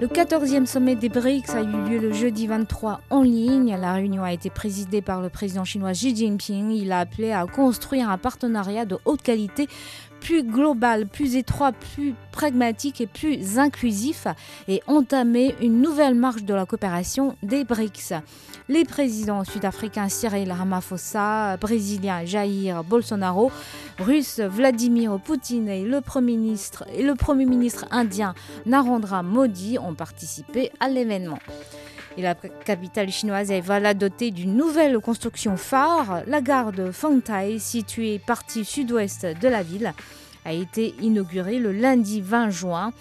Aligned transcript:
Le 0.00 0.06
14e 0.06 0.64
sommet 0.64 0.96
des 0.96 1.10
BRICS 1.10 1.50
a 1.50 1.60
eu 1.60 1.90
lieu 1.90 1.98
le 1.98 2.10
jeudi 2.10 2.46
23 2.46 3.02
en 3.10 3.22
ligne. 3.22 3.76
La 3.78 3.92
réunion 3.92 4.24
a 4.24 4.32
été 4.32 4.48
présidée 4.48 5.02
par 5.02 5.20
le 5.20 5.28
président 5.28 5.64
chinois 5.64 5.92
Xi 5.92 6.16
Jinping. 6.16 6.70
Il 6.70 6.90
a 6.90 7.00
appelé 7.00 7.32
à 7.32 7.44
construire 7.44 8.08
un 8.08 8.16
partenariat 8.16 8.86
de 8.86 8.96
haute 9.04 9.20
qualité 9.20 9.68
plus 10.20 10.42
global, 10.42 11.06
plus 11.06 11.36
étroit, 11.36 11.72
plus 11.72 12.14
pragmatique 12.32 13.00
et 13.00 13.06
plus 13.06 13.58
inclusif 13.58 14.26
et 14.68 14.82
entamer 14.86 15.54
une 15.60 15.80
nouvelle 15.80 16.14
marche 16.14 16.44
de 16.44 16.54
la 16.54 16.66
coopération 16.66 17.36
des 17.42 17.64
BRICS. 17.64 18.14
Les 18.68 18.84
présidents 18.84 19.44
sud-africains 19.44 20.08
Cyril 20.08 20.52
Ramaphosa, 20.52 21.56
brésilien 21.56 22.24
Jair 22.24 22.84
Bolsonaro, 22.84 23.50
russe 23.98 24.40
Vladimir 24.40 25.18
Poutine 25.18 25.68
et 25.68 25.84
Premier 26.00 26.36
ministre, 26.36 26.84
et 26.94 27.02
le 27.02 27.14
premier 27.14 27.46
ministre 27.46 27.86
indien 27.90 28.34
Narendra 28.66 29.22
Modi 29.22 29.78
ont 29.78 29.94
participé 29.94 30.70
à 30.80 30.88
l'événement. 30.88 31.38
Et 32.16 32.22
la 32.22 32.34
capitale 32.34 33.10
chinoise 33.10 33.50
est 33.50 33.60
voilà 33.60 33.94
dotée 33.94 34.30
d'une 34.30 34.56
nouvelle 34.56 34.98
construction 34.98 35.56
phare. 35.56 36.22
La 36.26 36.40
gare 36.40 36.72
de 36.72 36.90
Fengtai, 36.90 37.58
située 37.58 38.18
partie 38.18 38.64
sud-ouest 38.64 39.26
de 39.26 39.48
la 39.48 39.62
ville, 39.62 39.92
a 40.44 40.52
été 40.52 40.94
inaugurée 41.00 41.58
le 41.58 41.72
lundi 41.72 42.20
20 42.20 42.50
juin. 42.50 42.92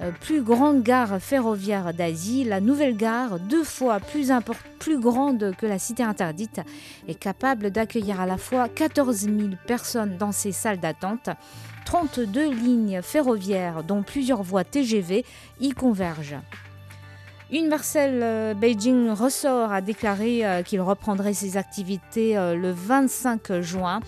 Euh, 0.00 0.10
plus 0.20 0.42
grande 0.42 0.82
gare 0.82 1.20
ferroviaire 1.20 1.94
d'Asie, 1.94 2.44
la 2.44 2.60
nouvelle 2.60 2.96
gare, 2.96 3.38
deux 3.38 3.62
fois 3.62 4.00
plus, 4.00 4.32
plus 4.80 4.98
grande 4.98 5.54
que 5.56 5.66
la 5.66 5.78
cité 5.78 6.02
interdite, 6.02 6.60
est 7.06 7.14
capable 7.14 7.70
d'accueillir 7.70 8.20
à 8.20 8.26
la 8.26 8.36
fois 8.36 8.68
14 8.68 9.16
000 9.20 9.36
personnes 9.66 10.16
dans 10.16 10.32
ses 10.32 10.52
salles 10.52 10.80
d'attente. 10.80 11.30
32 11.84 12.50
lignes 12.50 13.02
ferroviaires, 13.02 13.84
dont 13.84 14.02
plusieurs 14.02 14.42
voies 14.42 14.64
TGV, 14.64 15.24
y 15.60 15.70
convergent. 15.70 16.40
Universal 17.54 18.20
euh, 18.20 18.54
Beijing 18.54 19.10
Ressort 19.10 19.72
a 19.72 19.80
déclaré 19.80 20.44
euh, 20.44 20.62
qu'il 20.64 20.80
reprendrait 20.80 21.34
ses 21.34 21.56
activités 21.56 22.36
euh, 22.36 22.56
le 22.56 22.72
25 22.72 23.60
juin. 23.60 24.00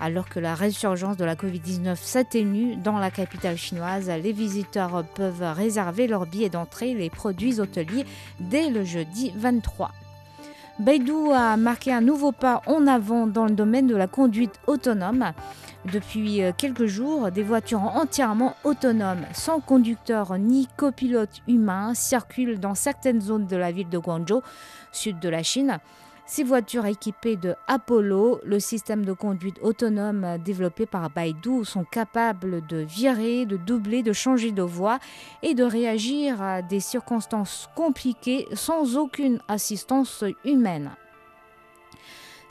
Alors 0.00 0.28
que 0.28 0.40
la 0.40 0.56
résurgence 0.56 1.16
de 1.16 1.24
la 1.24 1.36
Covid-19 1.36 1.94
s'atténue 1.94 2.74
dans 2.74 2.98
la 2.98 3.12
capitale 3.12 3.56
chinoise, 3.56 4.08
les 4.08 4.32
visiteurs 4.32 5.04
peuvent 5.14 5.44
réserver 5.54 6.08
leurs 6.08 6.26
billets 6.26 6.48
d'entrée, 6.48 6.94
les 6.94 7.10
produits 7.10 7.60
hôteliers, 7.60 8.06
dès 8.40 8.70
le 8.70 8.82
jeudi 8.82 9.30
23. 9.36 9.92
Beidou 10.80 11.30
a 11.30 11.58
marqué 11.58 11.92
un 11.92 12.00
nouveau 12.00 12.32
pas 12.32 12.62
en 12.66 12.86
avant 12.86 13.26
dans 13.26 13.44
le 13.44 13.50
domaine 13.50 13.86
de 13.86 13.94
la 13.94 14.06
conduite 14.06 14.58
autonome. 14.66 15.32
Depuis 15.92 16.42
euh, 16.42 16.52
quelques 16.56 16.86
jours, 16.86 17.30
des 17.30 17.42
voitures 17.42 17.82
entièrement 17.82 18.56
autonomes, 18.64 19.26
sans 19.34 19.60
conducteur 19.60 20.38
ni 20.38 20.68
copilote 20.78 21.42
humain, 21.46 21.92
circulent 21.92 22.58
dans 22.58 22.74
certaines 22.74 23.20
zones 23.20 23.46
de 23.46 23.56
la 23.56 23.72
ville 23.72 23.90
de 23.90 23.98
Guangzhou, 23.98 24.40
sud 24.90 25.18
de 25.18 25.28
la 25.28 25.42
Chine. 25.42 25.80
Ces 26.32 26.44
voitures 26.44 26.86
équipées 26.86 27.34
de 27.34 27.56
Apollo, 27.66 28.38
le 28.44 28.60
système 28.60 29.04
de 29.04 29.12
conduite 29.12 29.58
autonome 29.62 30.38
développé 30.38 30.86
par 30.86 31.10
Baidu, 31.10 31.64
sont 31.64 31.82
capables 31.82 32.64
de 32.68 32.76
virer, 32.76 33.46
de 33.46 33.56
doubler, 33.56 34.04
de 34.04 34.12
changer 34.12 34.52
de 34.52 34.62
voie 34.62 35.00
et 35.42 35.54
de 35.54 35.64
réagir 35.64 36.40
à 36.40 36.62
des 36.62 36.78
circonstances 36.78 37.68
compliquées 37.74 38.46
sans 38.52 38.96
aucune 38.96 39.40
assistance 39.48 40.22
humaine. 40.44 40.92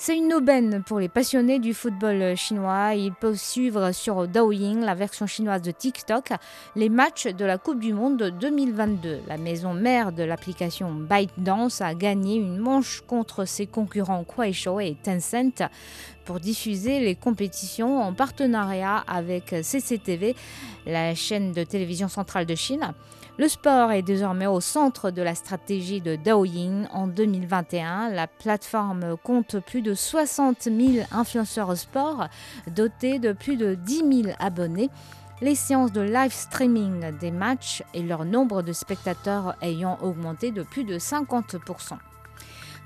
C'est 0.01 0.15
une 0.15 0.33
aubaine 0.33 0.81
pour 0.81 1.01
les 1.01 1.09
passionnés 1.09 1.59
du 1.59 1.73
football 1.73 2.33
chinois. 2.37 2.93
Ils 2.95 3.11
peuvent 3.11 3.35
suivre 3.35 3.91
sur 3.91 4.29
Douyin, 4.29 4.79
la 4.79 4.95
version 4.95 5.27
chinoise 5.27 5.61
de 5.61 5.71
TikTok, 5.71 6.29
les 6.77 6.87
matchs 6.87 7.27
de 7.27 7.43
la 7.43 7.57
Coupe 7.57 7.81
du 7.81 7.91
Monde 7.91 8.33
2022. 8.39 9.19
La 9.27 9.35
maison 9.35 9.73
mère 9.73 10.13
de 10.13 10.23
l'application 10.23 10.89
ByteDance 10.93 11.81
a 11.81 11.93
gagné 11.95 12.37
une 12.37 12.59
manche 12.59 13.01
contre 13.01 13.43
ses 13.43 13.67
concurrents 13.67 14.23
Kuaishou 14.23 14.79
et 14.79 14.95
Tencent 15.03 15.67
pour 16.29 16.39
diffuser 16.39 16.99
les 16.99 17.15
compétitions 17.15 18.03
en 18.03 18.13
partenariat 18.13 19.03
avec 19.07 19.45
CCTV, 19.63 20.35
la 20.85 21.15
chaîne 21.15 21.53
de 21.53 21.63
télévision 21.63 22.07
centrale 22.07 22.45
de 22.45 22.53
Chine. 22.53 22.93
Le 23.39 23.47
sport 23.47 23.91
est 23.91 24.03
désormais 24.03 24.45
au 24.45 24.61
centre 24.61 25.09
de 25.09 25.23
la 25.23 25.33
stratégie 25.33 26.01
de 26.01 26.15
Douyin 26.15 26.87
en 26.93 27.07
2021. 27.07 28.11
La 28.11 28.27
plateforme 28.27 29.17
compte 29.23 29.57
plus 29.57 29.81
de 29.81 29.95
60 29.95 30.65
000 30.65 31.07
influenceurs 31.11 31.75
sport 31.75 32.27
dotés 32.67 33.17
de 33.17 33.33
plus 33.33 33.57
de 33.57 33.73
10 33.73 34.23
000 34.25 34.35
abonnés. 34.37 34.91
Les 35.41 35.55
séances 35.55 35.93
de 35.93 36.01
live 36.01 36.31
streaming 36.31 37.17
des 37.17 37.31
matchs 37.31 37.81
et 37.95 38.03
leur 38.03 38.23
nombre 38.23 38.61
de 38.61 38.71
spectateurs 38.71 39.55
ayant 39.63 39.97
augmenté 40.03 40.51
de 40.51 40.61
plus 40.61 40.83
de 40.83 40.99
50%. 40.99 41.97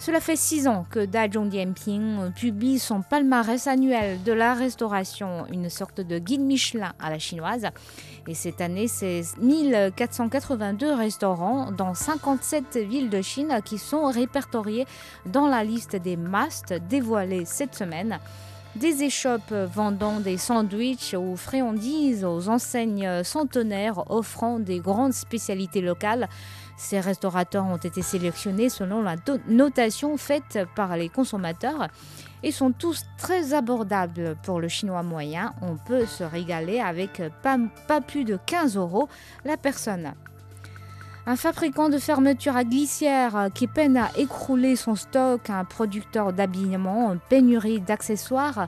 Cela 0.06 0.20
fait 0.20 0.36
six 0.36 0.68
ans 0.68 0.86
que 0.90 1.06
Da 1.06 1.30
Zhongdianping 1.30 2.34
publie 2.34 2.78
son 2.78 3.02
palmarès 3.02 3.68
annuel 3.68 4.22
de 4.24 4.34
la 4.34 4.54
restauration, 4.54 5.46
une 5.50 5.70
sorte 5.70 6.02
de 6.02 6.20
guide 6.20 6.42
Michelin 6.42 6.92
à 7.00 7.10
la 7.10 7.20
chinoise. 7.20 7.68
Et 8.28 8.34
cette 8.34 8.60
année, 8.60 8.90
c'est 8.90 9.22
1482 9.40 10.94
restaurants 10.94 11.72
dans 11.72 11.94
57 11.94 12.76
villes 12.80 13.10
de 13.10 13.22
Chine 13.22 13.62
qui 13.64 13.78
sont 13.78 14.08
répertoriés 14.08 14.86
dans 15.26 15.48
la 15.48 15.64
liste 15.64 15.96
des 15.96 16.18
mastes 16.18 16.74
dévoilés 16.90 17.46
cette 17.46 17.74
semaine. 17.74 18.20
Des 18.76 19.04
échoppes 19.04 19.54
vendant 19.54 20.20
des 20.20 20.38
sandwichs 20.38 21.14
ou 21.14 21.38
friandises 21.38 22.26
aux 22.26 22.50
enseignes 22.50 23.24
centenaires 23.24 24.12
offrant 24.12 24.60
des 24.60 24.80
grandes 24.80 25.14
spécialités 25.14 25.80
locales. 25.80 26.28
Ces 26.76 27.00
restaurateurs 27.00 27.66
ont 27.66 27.78
été 27.78 28.02
sélectionnés 28.02 28.70
selon 28.70 29.02
la 29.02 29.16
notation 29.48 30.18
faite 30.18 30.60
par 30.76 30.98
les 30.98 31.10
consommateurs 31.10 31.88
et 32.42 32.52
sont 32.52 32.72
tous 32.72 33.04
très 33.18 33.54
abordables 33.54 34.36
pour 34.44 34.60
le 34.60 34.68
chinois 34.68 35.04
moyen. 35.04 35.54
On 35.62 35.78
peut 35.78 36.06
se 36.06 36.24
régaler 36.24 36.80
avec 36.80 37.22
pas, 37.42 37.58
pas 37.88 38.02
plus 38.02 38.26
de 38.26 38.38
15 38.46 38.76
euros 38.78 39.08
la 39.46 39.58
personne. 39.58 40.14
Un 41.26 41.38
fabricant 41.38 41.88
de 41.88 42.00
fermeture 42.00 42.58
à 42.58 42.66
glissière 42.66 43.48
qui 43.54 43.68
peine 43.68 43.96
à 43.96 44.10
écrouler 44.18 44.76
son 44.76 44.96
stock, 44.96 45.50
un 45.50 45.64
producteur 45.64 46.34
d'habillement, 46.34 47.08
en 47.08 47.18
pénurie 47.18 47.80
d'accessoires, 47.80 48.68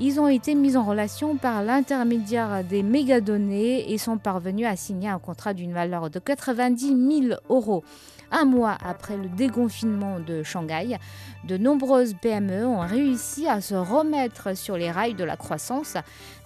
ils 0.00 0.18
ont 0.18 0.26
été 0.26 0.56
mis 0.56 0.76
en 0.76 0.82
relation 0.82 1.36
par 1.36 1.62
l'intermédiaire 1.62 2.64
des 2.64 2.82
mégadonnées 2.82 3.92
et 3.92 3.98
sont 3.98 4.18
parvenus 4.18 4.66
à 4.66 4.74
signer 4.74 5.10
un 5.10 5.20
contrat 5.20 5.54
d'une 5.54 5.72
valeur 5.72 6.10
de 6.10 6.18
90 6.18 7.28
000 7.28 7.40
euros. 7.48 7.84
Un 8.32 8.46
mois 8.46 8.76
après 8.84 9.16
le 9.16 9.28
déconfinement 9.28 10.18
de 10.18 10.42
Shanghai, 10.42 10.98
de 11.44 11.56
nombreuses 11.56 12.16
PME 12.20 12.66
ont 12.66 12.80
réussi 12.80 13.46
à 13.46 13.60
se 13.60 13.76
remettre 13.76 14.56
sur 14.56 14.76
les 14.76 14.90
rails 14.90 15.14
de 15.14 15.22
la 15.22 15.36
croissance 15.36 15.96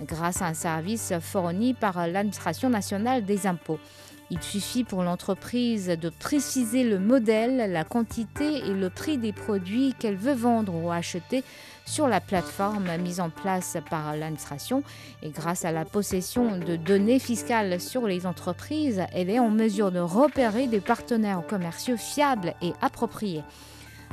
grâce 0.03 0.43
à 0.43 0.49
un 0.49 0.55
service 0.55 1.15
fourni 1.23 1.73
par 1.73 2.07
l'administration 2.07 2.69
nationale 2.69 3.25
des 3.25 3.47
impôts. 3.47 3.79
Il 4.31 4.43
suffit 4.43 4.83
pour 4.83 5.05
l'entreprise 5.05 5.87
de 5.87 6.09
préciser 6.09 6.83
le 6.83 6.99
modèle, 6.99 7.71
la 7.71 7.85
quantité 7.85 8.57
et 8.57 8.75
le 8.75 8.91
prix 8.91 9.19
des 9.19 9.33
produits 9.33 9.95
qu'elle 9.99 10.17
veut 10.17 10.35
vendre 10.35 10.75
ou 10.75 10.91
acheter 10.91 11.45
sur 11.85 12.09
la 12.09 12.21
plateforme 12.21 12.89
mise 12.97 13.21
en 13.21 13.31
place 13.31 13.77
par 13.89 14.17
l'administration. 14.17 14.83
Et 15.23 15.31
grâce 15.31 15.65
à 15.65 15.71
la 15.71 15.85
possession 15.85 16.59
de 16.59 16.75
données 16.75 17.21
fiscales 17.21 17.81
sur 17.81 18.09
les 18.09 18.27
entreprises, 18.27 19.03
elle 19.13 19.31
est 19.31 19.39
en 19.39 19.51
mesure 19.51 19.93
de 19.93 20.01
repérer 20.01 20.67
des 20.67 20.81
partenaires 20.81 21.43
commerciaux 21.47 21.97
fiables 21.97 22.55
et 22.63 22.73
appropriés 22.83 23.45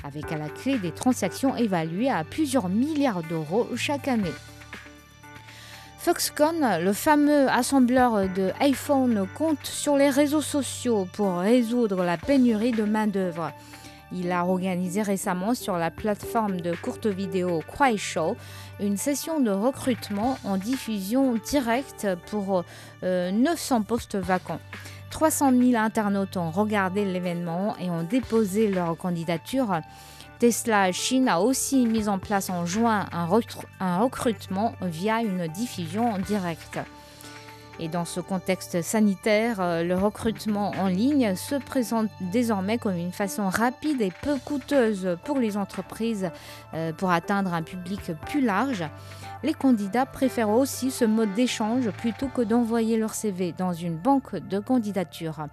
avec 0.03 0.31
à 0.31 0.37
la 0.37 0.49
clé 0.49 0.77
des 0.77 0.91
transactions 0.91 1.55
évaluées 1.55 2.09
à 2.09 2.25
plusieurs 2.25 2.67
milliards 2.67 3.23
d'euros 3.23 3.69
chaque 3.75 4.09
année. 4.09 4.33
Foxconn, 6.03 6.83
le 6.83 6.91
fameux 6.91 7.47
assembleur 7.47 8.27
de 8.27 8.51
iPhone, 8.59 9.25
compte 9.37 9.65
sur 9.65 9.95
les 9.95 10.09
réseaux 10.09 10.41
sociaux 10.41 11.07
pour 11.13 11.37
résoudre 11.37 12.03
la 12.03 12.17
pénurie 12.17 12.73
de 12.73 12.83
main-d'œuvre. 12.83 13.53
Il 14.11 14.29
a 14.33 14.45
organisé 14.45 15.01
récemment 15.01 15.53
sur 15.53 15.77
la 15.77 15.91
plateforme 15.91 16.59
de 16.59 16.75
courtes 16.75 17.07
vidéos 17.07 17.63
Kuaishou 17.77 18.35
une 18.81 18.97
session 18.97 19.39
de 19.39 19.51
recrutement 19.51 20.37
en 20.43 20.57
diffusion 20.57 21.35
directe 21.35 22.05
pour 22.29 22.65
euh, 23.03 23.31
900 23.31 23.83
postes 23.83 24.17
vacants. 24.17 24.59
300 25.09 25.51
000 25.51 25.81
internautes 25.81 26.35
ont 26.35 26.51
regardé 26.51 27.05
l'événement 27.05 27.77
et 27.77 27.89
ont 27.89 28.03
déposé 28.03 28.67
leur 28.67 28.97
candidature. 28.97 29.79
Tesla 30.43 30.91
Chine 30.91 31.29
a 31.29 31.39
aussi 31.39 31.85
mis 31.85 32.09
en 32.09 32.19
place 32.19 32.49
en 32.49 32.65
juin 32.65 33.05
un, 33.13 33.27
recrutement 33.97 34.73
via 34.81 35.21
une 35.21 35.47
diffusion 35.47 36.17
directe. 36.17 36.79
Et 37.79 37.87
dans 37.87 38.03
ce 38.03 38.19
contexte 38.19 38.81
sanitaire, 38.81 39.61
euh, 39.61 39.83
le 39.83 39.95
recrutement 39.95 40.71
en 40.71 40.87
ligne 40.87 41.33
se 41.37 41.55
présente 41.55 42.09
désormais 42.19 42.77
comme 42.77 42.97
une 42.97 43.13
façon 43.13 43.47
rapide 43.47 44.01
et 44.01 44.11
peu 44.21 44.35
coûteuse 44.37 45.17
pour 45.23 45.39
les 45.39 45.55
entreprises 45.55 46.29
euh, 46.73 46.91
pour 46.91 47.11
atteindre 47.11 47.53
un 47.53 47.63
public 47.63 48.11
plus 48.27 48.41
large. 48.41 48.83
Les 49.43 49.53
candidats 49.53 50.05
préfèrent 50.05 50.49
aussi 50.49 50.91
ce 50.91 51.05
mode 51.05 51.33
d'échange 51.35 51.89
plutôt 51.91 52.27
que 52.27 52.41
d'envoyer 52.41 52.97
leur 52.97 53.13
CV 53.13 53.53
dans 53.57 53.71
une 53.71 53.95
banque 53.95 54.35
de 54.35 54.59
candidatures. 54.59 55.47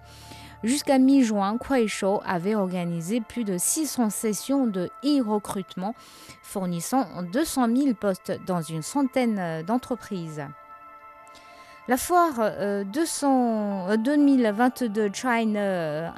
Jusqu'à 0.63 0.99
mi-juin, 0.99 1.57
Kuaishou 1.57 2.19
avait 2.23 2.53
organisé 2.53 3.19
plus 3.19 3.43
de 3.43 3.57
600 3.57 4.11
sessions 4.11 4.67
de 4.67 4.91
e-recrutement, 5.03 5.95
fournissant 6.43 7.07
200 7.33 7.75
000 7.75 7.93
postes 7.95 8.39
dans 8.45 8.61
une 8.61 8.83
centaine 8.83 9.63
d'entreprises. 9.65 10.43
La 11.87 11.97
foire 11.97 12.51
200, 12.85 13.97
2022 13.97 15.09
China 15.11 16.13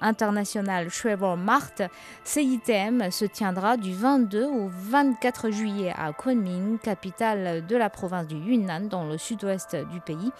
International 0.00 0.90
Travel 0.90 1.38
Mart 1.38 1.82
CITM 2.24 3.10
se 3.10 3.26
tiendra 3.26 3.76
du 3.76 3.92
22 3.92 4.46
au 4.46 4.70
24 4.70 5.50
juillet 5.50 5.92
à 5.96 6.14
Kunming, 6.14 6.78
capitale 6.78 7.66
de 7.66 7.76
la 7.76 7.90
province 7.90 8.26
du 8.26 8.36
Yunnan 8.36 8.88
dans 8.88 9.04
le 9.04 9.18
sud-ouest 9.18 9.76
du 9.92 10.00
pays. 10.00 10.32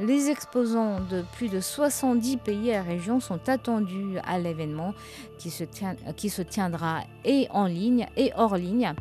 Les 0.00 0.30
exposants 0.30 1.00
de 1.00 1.24
plus 1.32 1.48
de 1.48 1.58
70 1.58 2.36
pays 2.36 2.68
et 2.68 2.78
régions 2.78 3.18
sont 3.18 3.48
attendus 3.48 4.18
à 4.24 4.38
l'événement 4.38 4.94
qui, 5.38 5.50
se 5.50 6.42
tiendra 6.42 7.00
et 7.24 7.48
en 7.50 7.66
ligne 7.66 8.06
et 8.16 8.30
hors 8.36 8.56
ligne. 8.56 8.92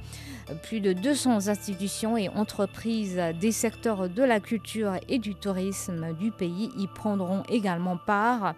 Plus 0.63 0.79
de 0.79 0.93
200 0.93 1.49
institutions 1.49 2.17
et 2.17 2.29
entreprises 2.29 3.21
des 3.39 3.51
secteurs 3.51 4.09
de 4.09 4.23
la 4.23 4.39
culture 4.39 4.93
et 5.07 5.19
du 5.19 5.35
tourisme 5.35 6.13
du 6.13 6.31
pays 6.31 6.71
y 6.77 6.87
prendront 6.87 7.43
également 7.47 7.97
part. 7.97 8.55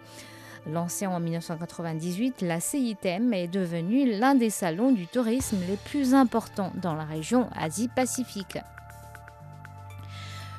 Lancée 0.66 1.06
en 1.06 1.20
1998, 1.20 2.40
la 2.40 2.60
CITM 2.60 3.34
est 3.34 3.48
devenue 3.48 4.18
l'un 4.18 4.34
des 4.34 4.50
salons 4.50 4.92
du 4.92 5.06
tourisme 5.06 5.58
les 5.68 5.76
plus 5.76 6.14
importants 6.14 6.72
dans 6.80 6.94
la 6.94 7.04
région 7.04 7.50
Asie-Pacifique. 7.54 8.58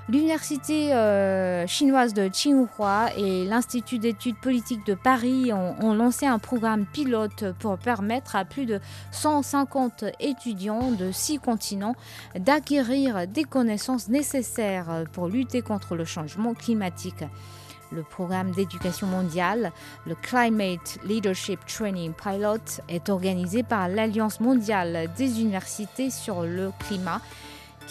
L'université 0.09 0.93
euh, 0.93 1.67
chinoise 1.67 2.13
de 2.13 2.27
Tsinghua 2.27 3.15
et 3.15 3.45
l'Institut 3.45 3.99
d'études 3.99 4.35
politiques 4.35 4.85
de 4.85 4.95
Paris 4.95 5.53
ont, 5.53 5.93
lancé 5.93 6.25
un 6.25 6.39
programme 6.39 6.85
pilote 6.85 7.45
pour 7.59 7.77
permettre 7.77 8.35
à 8.35 8.43
plus 8.43 8.65
de 8.65 8.79
150 9.11 10.05
étudiants 10.19 10.91
de 10.91 11.11
six 11.11 11.37
continents 11.37 11.95
d'acquérir 12.35 13.27
des 13.27 13.43
connaissances 13.43 14.09
nécessaires 14.09 15.05
pour 15.13 15.27
lutter 15.27 15.61
contre 15.61 15.95
le 15.95 16.03
changement 16.03 16.55
climatique. 16.55 17.23
Le 17.91 18.03
programme 18.03 18.51
d'éducation 18.51 19.05
mondiale, 19.05 19.71
le 20.07 20.15
Climate 20.15 20.97
Leadership 21.03 21.59
Training 21.67 22.13
Pilot, 22.13 22.81
est 22.87 23.09
organisé 23.09 23.63
par 23.63 23.87
l'Alliance 23.89 24.39
mondiale 24.39 25.09
des 25.17 25.41
universités 25.41 26.09
sur 26.09 26.43
le 26.43 26.71
climat 26.79 27.21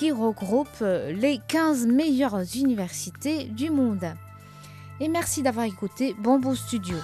qui 0.01 0.13
regroupe 0.13 0.81
euh, 0.81 1.13
les 1.13 1.39
15 1.47 1.87
meilleures 1.87 2.41
universités 2.57 3.45
du 3.45 3.69
monde. 3.69 4.07
Et 4.99 5.09
merci 5.09 5.43
d'avoir 5.43 5.67
écouté 5.67 6.17
Bamboo 6.19 6.55
Studio. 6.55 6.97